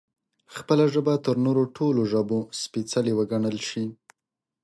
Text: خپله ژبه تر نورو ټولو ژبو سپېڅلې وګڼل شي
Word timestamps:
خپله 0.55 0.85
ژبه 0.93 1.13
تر 1.25 1.35
نورو 1.45 1.63
ټولو 1.77 2.01
ژبو 2.11 2.39
سپېڅلې 2.61 3.13
وګڼل 3.15 3.57
شي 3.69 3.85